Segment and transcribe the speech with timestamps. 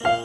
[0.00, 0.20] Happy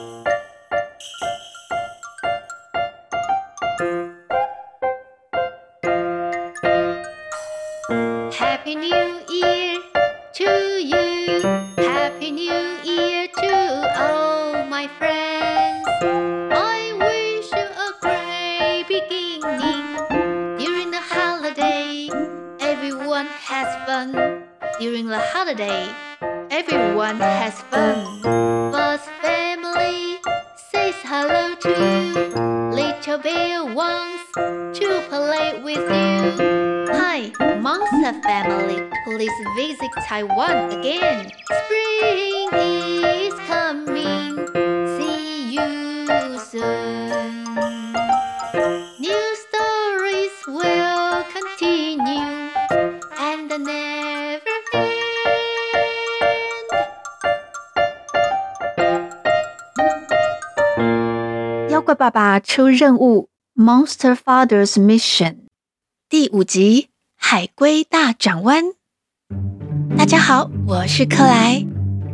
[8.76, 9.82] New Year
[10.34, 10.50] to
[10.80, 11.42] you.
[11.78, 15.88] Happy New Year to all my friends.
[16.54, 19.98] I wish you a great beginning.
[20.60, 22.10] During the holiday,
[22.60, 24.44] everyone has fun.
[24.80, 25.90] During the holiday,
[26.52, 28.23] everyone has fun.
[39.23, 41.31] family, please visit Taiwan again.
[41.65, 44.47] Spring is coming.
[44.97, 47.45] See you soon.
[48.99, 52.51] New stories will continue
[53.19, 54.89] and never end.
[61.71, 65.47] 妖怪爸爸出任务，Monster Father's Mission，
[66.09, 68.73] 第五集海龟大转弯。
[69.98, 71.66] 大家好，我是克莱。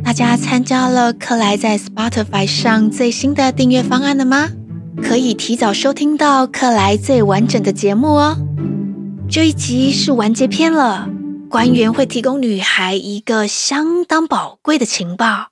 [0.04, 4.50] 大家参加了克莱在 Spotify 上最新的订阅方案了吗？
[5.02, 8.36] 可以提早收听到克莱最完整的节目哦。
[9.28, 11.08] 这一集是完结篇了，
[11.48, 15.48] 官员会提供女孩一个相当宝贵的情报，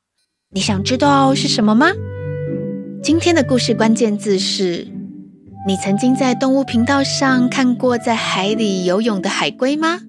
[0.52, 1.88] 你想知道是什么吗？
[3.02, 4.86] 今天的故事关键字是：
[5.66, 10.00] 你曾经在动物频道上看过在海里游泳的海龟吗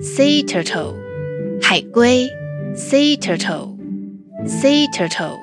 [0.00, 0.94] ？Sea turtle，
[1.70, 2.26] 海龟
[2.74, 5.38] ；Sea turtle，Sea turtle。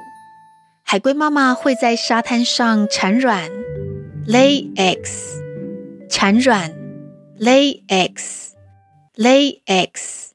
[0.84, 3.50] 海龟妈妈会在沙滩上产卵
[4.28, 5.40] ，lay eggs，
[6.10, 6.74] 产卵
[7.40, 10.32] ，lay eggs，lay eggs。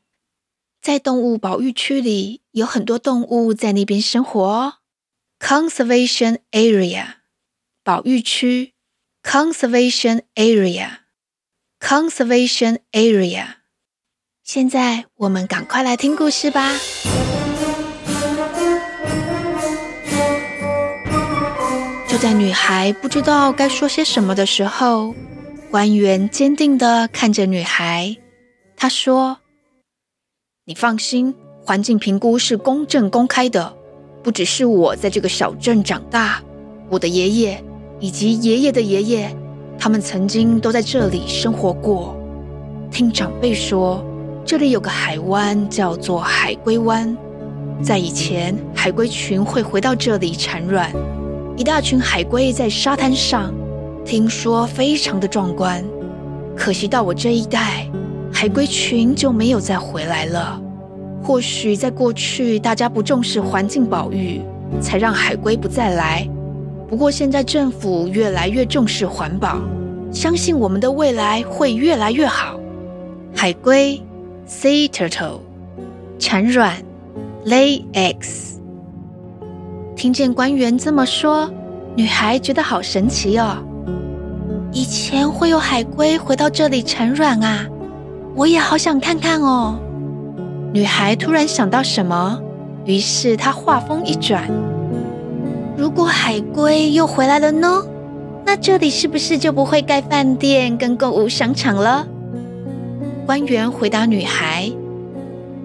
[0.81, 4.77] 在动物保育区里，有很多动物在那边生活哦。
[5.39, 7.17] Conservation area，
[7.85, 8.73] 保育区。
[9.23, 13.57] Conservation area，Conservation area。
[14.45, 16.73] 现在我们赶快来听故事吧。
[22.09, 25.15] 就在女孩不知道该说些什么的时候，
[25.71, 28.17] 官员坚定地看着女孩，
[28.77, 29.39] 他说
[30.67, 31.33] ：“你放心，
[31.65, 33.77] 环境评估是公正公开的。”
[34.25, 36.43] 不只是我在这个小镇长大，
[36.89, 37.65] 我的爷爷
[38.01, 39.37] 以及爷爷的爷爷，
[39.79, 42.17] 他们曾经都在这里生活过。
[42.91, 44.05] 听长辈说，
[44.45, 47.17] 这里有个海湾叫做海龟湾，
[47.81, 50.91] 在以前，海龟群会回到这里产卵，
[51.57, 53.55] 一大群海龟在沙滩上，
[54.05, 55.83] 听说非常的壮观。
[56.57, 57.87] 可惜到我这一代，
[58.33, 60.61] 海龟群就没有再回来了。
[61.23, 64.43] 或许在过去，大家不重视环境保育，
[64.81, 66.29] 才让海龟不再来。
[66.89, 69.61] 不过现在政府越来越重视环保，
[70.13, 72.59] 相信我们的未来会越来越好。
[73.35, 74.03] 海龟
[74.53, 75.41] （Sea Turtle）
[76.19, 76.77] 产卵
[77.47, 78.59] （Lay eggs）。
[79.97, 81.51] 听见官员这么说，
[81.97, 83.57] 女孩觉得好神奇哦。
[84.71, 87.67] 以前会有海龟回到这里产卵啊，
[88.37, 89.81] 我也好想看看哦。
[90.73, 92.39] 女孩突然想到什么，
[92.85, 94.49] 于是她话锋一转
[95.77, 97.83] ：“如果海龟又回来了呢？
[98.45, 102.07] 那这里是不是就不会盖饭店跟购物商场了？”
[103.25, 104.71] 官员回答女孩：“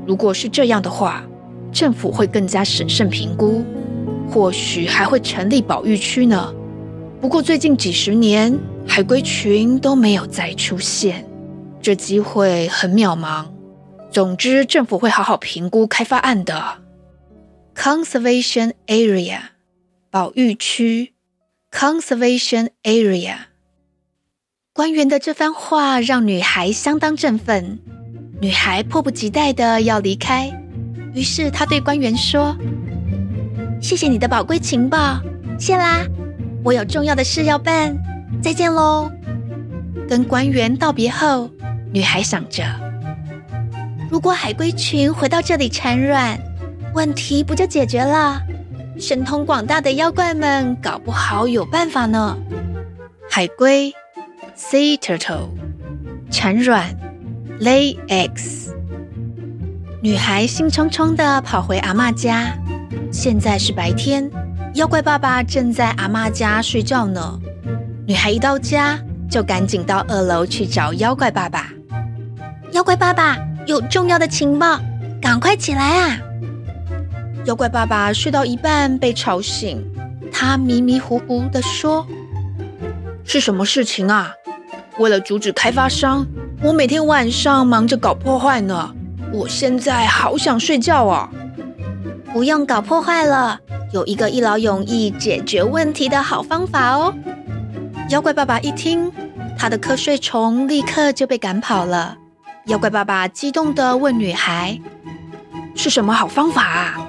[0.05, 1.23] 如果是这样的话，
[1.71, 3.63] 政府会更加审慎评估，
[4.29, 6.53] 或许还会成立保育区呢。
[7.19, 8.57] 不过最近几十年，
[8.87, 11.25] 海龟群都没有再出现，
[11.81, 13.45] 这机会很渺茫。”
[14.11, 16.77] 总之，政府会好好评估开发案的。
[17.75, 19.39] Conservation area，
[20.09, 21.13] 保育区。
[21.71, 23.35] Conservation area。
[24.77, 27.79] 官员的这番话让女孩相当振奋，
[28.39, 30.53] 女孩迫不及待的要离开，
[31.15, 32.55] 于是她对官员说
[33.81, 35.19] ：“谢谢你的宝贵情报，
[35.57, 36.05] 谢啦，
[36.63, 37.97] 我有重要的事要办，
[38.39, 39.09] 再见喽。”
[40.07, 41.49] 跟官员道别后，
[41.91, 42.63] 女孩想着。
[44.11, 46.39] 如果海龟群回到这里产卵，
[46.93, 48.39] 问题不就解决了？
[48.99, 52.37] 神通广大的妖怪们搞不好有办法呢。
[53.27, 53.91] 海龟
[54.57, 55.49] （Sea Turtle）
[56.31, 56.97] 产卵
[57.59, 58.71] （Lay eggs）。
[60.01, 62.57] 女孩兴冲冲地跑回阿嬷家。
[63.11, 64.29] 现在是白天，
[64.73, 67.39] 妖怪爸爸正在阿嬷家睡觉呢。
[68.07, 68.99] 女孩一到家，
[69.29, 71.71] 就赶紧到二楼去找妖怪爸爸。
[72.71, 73.37] 妖怪爸爸。
[73.67, 74.79] 有重要的情报，
[75.21, 76.17] 赶快起来啊！
[77.43, 79.83] 妖怪爸爸睡到一半被吵醒，
[80.31, 82.07] 他迷迷糊糊地说
[83.27, 84.33] ：“是什么事情啊？
[84.99, 86.25] 为了阻止开发商，
[86.63, 88.93] 我每天晚上忙着搞破坏呢。
[89.31, 91.29] 我现在好想睡觉啊！
[92.33, 93.59] 不用搞破坏了，
[93.93, 97.13] 有一个一劳永逸解决问题的好方法哦。”
[98.09, 99.11] 妖怪爸爸一听，
[99.57, 102.17] 他的瞌睡虫立刻就被赶跑了。
[102.65, 104.79] 妖怪爸爸激动地问女孩
[105.75, 107.07] ：“是什么好方法啊？”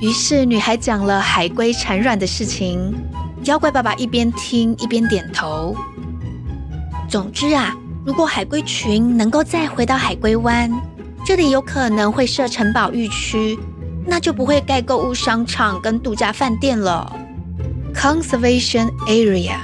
[0.00, 2.94] 于是女孩讲了海龟产卵的事情，
[3.44, 5.76] 妖怪爸爸一边听一边点头。
[7.10, 7.74] 总之啊，
[8.06, 10.70] 如果海龟群能够再回到海龟湾，
[11.26, 13.58] 这里有可能会设城堡浴区，
[14.06, 17.12] 那就不会盖购物商场跟度假饭店了。
[17.92, 19.56] Conservation area，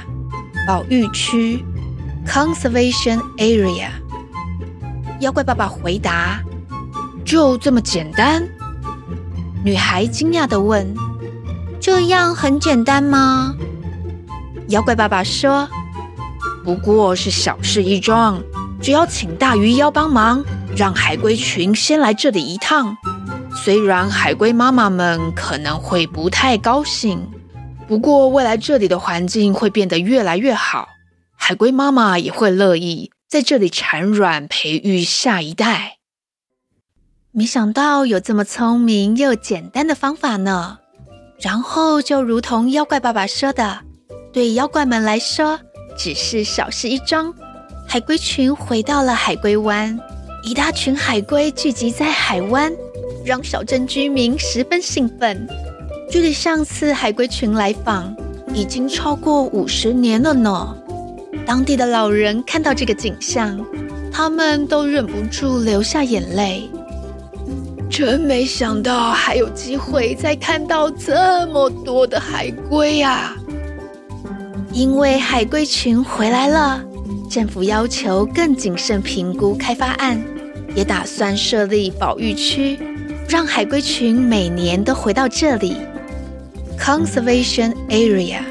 [0.67, 1.63] 保育区。
[2.27, 3.87] Conservation area。
[5.21, 6.41] 妖怪爸爸回答
[7.23, 8.45] ：“就这么简单？”
[9.63, 10.93] 女孩惊讶地问
[11.79, 13.55] ：“这样很简单吗？”
[14.67, 15.65] 妖怪爸爸说
[16.67, 18.43] ：“不过是小事一桩，
[18.81, 20.43] 只要请大鱼妖帮忙，
[20.75, 22.97] 让海龟群先来这里一趟。
[23.55, 27.25] 虽然海龟妈妈们可能会不太高兴，
[27.87, 30.89] 不过未来这里的环境会变得越来越好，
[31.37, 35.99] 海龟妈妈也会乐意在这里产卵，培育下一代。”
[37.31, 40.79] 没想到有这么聪明又简单的方法呢。
[41.39, 43.79] 然后就如同妖怪爸爸说的，
[44.33, 45.61] 对妖怪们来说
[45.97, 47.33] 只是小事一桩。
[47.87, 49.97] 海龟群回到了海龟湾，
[50.43, 52.71] 一大群海龟聚集在海湾，
[53.25, 55.47] 让小镇居民十分兴奋。
[56.09, 58.15] 距离上次海龟群来访
[58.53, 60.75] 已经超过五十年了呢。
[61.45, 63.65] 当地的老人看到这个景象，
[64.11, 66.69] 他们都忍不住流下眼泪。
[67.89, 73.33] 真没想到还有机会再看到这么多的海龟啊！
[74.77, 76.79] 因为海龟群回来了，
[77.31, 80.23] 政府要求更谨慎评估开发案，
[80.75, 82.77] 也打算设立保育区，
[83.27, 85.77] 让海龟群每年都回到这里。
[86.79, 88.41] Conservation area，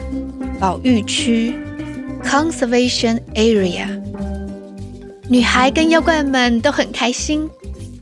[0.58, 1.54] 保育区。
[2.24, 3.86] Conservation area，
[5.28, 7.48] 女孩跟妖怪们都很开心。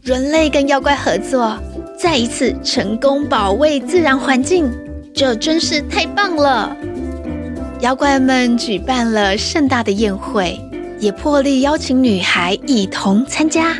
[0.03, 1.59] 人类跟妖怪合作，
[1.99, 4.73] 再一次成功保卫自然环境，
[5.15, 6.75] 这真是太棒了！
[7.85, 10.59] 妖怪们举办了盛大的宴会，
[10.99, 13.77] 也破例邀请女孩一同参加。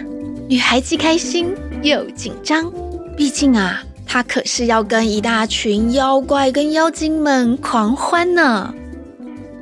[0.47, 2.71] 女孩既开心又紧张，
[3.17, 8.75] 毕竟啊，她可是要跟一大群妖怪跟妖精们狂欢呢。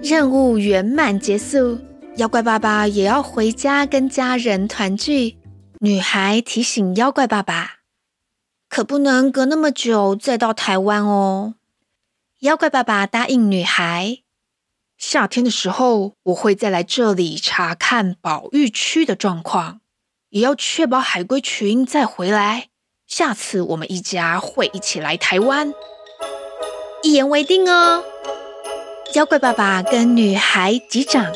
[0.03, 1.79] 任务圆满结束，
[2.17, 5.37] 妖怪爸爸也要回家跟家人团聚。
[5.79, 7.75] 女孩提醒妖怪爸爸
[8.69, 11.55] ：“可不能隔那么久再到台湾哦。”
[12.43, 14.19] 妖怪爸爸答应女孩
[15.03, 19.81] ：“夏天的时候我会再来这里查看保育区的状况，
[20.31, 22.69] 也要确保海龟群再回来。
[23.09, 25.75] 下次我们一家会一起来台湾。”
[27.03, 28.05] 一言为定哦！
[29.15, 31.33] 妖怪爸爸跟女孩击掌，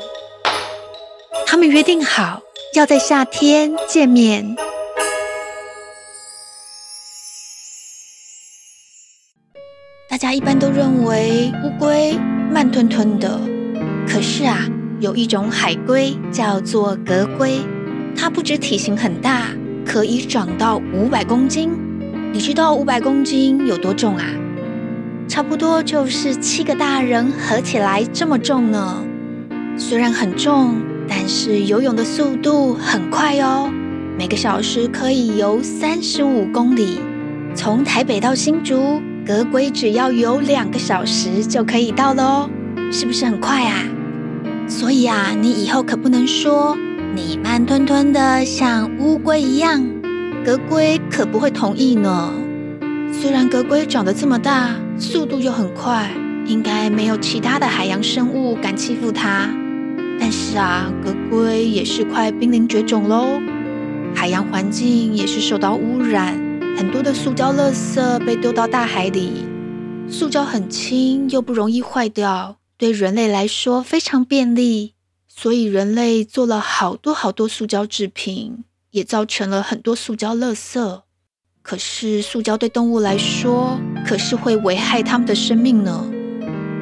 [1.44, 2.40] 他们约定好。
[2.74, 4.54] 要在夏天见面。
[10.08, 12.12] 大家一般都认为乌龟
[12.50, 13.40] 慢吞吞的，
[14.06, 14.58] 可是啊，
[15.00, 17.60] 有一种海龟叫做革龟，
[18.16, 19.48] 它不止体型很大，
[19.84, 21.70] 可以长到五百公斤。
[22.32, 24.24] 你知道五百公斤有多重啊？
[25.28, 29.04] 差不多就是七个大人合起来这么重呢。
[29.76, 30.74] 虽然很重。
[31.08, 33.70] 但是游泳的速度很快哦，
[34.18, 36.98] 每个小时可以游三十五公里。
[37.54, 42.50] 从台北到新竹，革龟只要游两个小时就可以到了哦，
[42.90, 43.84] 是不是很快啊？
[44.78, 46.76] 所以啊，你以后可不能说
[47.14, 49.82] 你慢吞吞的像乌龟一样，
[50.44, 52.30] 革龟可不会同意呢。
[53.10, 56.10] 虽然革龟长得这么大，速度又很快，
[56.44, 59.48] 应该没有其他的海洋生物敢欺负它。
[60.20, 63.40] 但是啊，革龟也是快濒临绝种喽，
[64.14, 66.38] 海洋环境也是受到污染，
[66.76, 69.46] 很多的塑胶垃圾被丢到大海里。
[70.10, 74.92] 塑胶很轻又不容易坏掉，对人类来说非常便利，
[75.26, 81.00] 所以人类做了好多好多塑胶制品，也造成了很多塑胶垃圾。
[81.62, 86.04] 可是塑胶对动物来说，可是会危害它们的生命呢。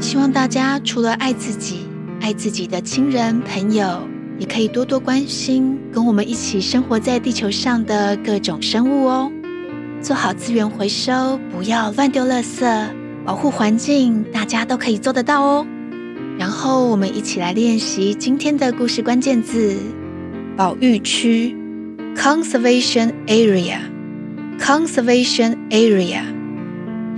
[0.00, 1.86] 希望大家除了爱自己，
[2.20, 4.06] 爱自己的亲人朋友，
[4.38, 9.30] 也可以多多关心跟我们一起生活在地球上的各种生物哦。
[10.02, 12.88] 做好资源回收，不要乱丢垃圾，
[13.24, 15.66] 保护环境，大家都可以做得到哦。
[16.38, 19.76] 然后我们一起来练习今天的故事关键字：
[20.57, 21.55] 保育区
[22.17, 26.23] （conservation area），conservation area。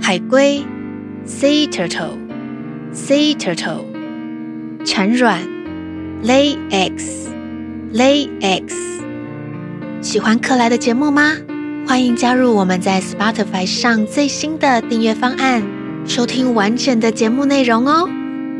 [0.01, 0.63] 海龟
[1.25, 3.85] （sea turtle），sea turtle。
[4.85, 5.41] 产卵
[6.23, 8.75] （lay eggs），lay eggs。
[10.01, 11.33] 喜欢克莱的节目吗？
[11.87, 15.61] 欢迎加入我们在 Spotify 上最新的订阅方案，
[16.05, 18.09] 收听完整的节目内容哦。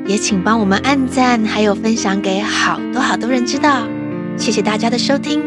[0.07, 3.85] 也请帮我们按赞，还有分享给好多好多人知道。
[4.37, 5.41] 谢谢大家的收听，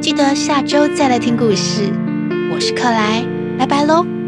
[0.00, 1.92] 记得下周再来听故事。
[2.52, 3.24] 我是克莱，
[3.56, 4.19] 拜拜喽。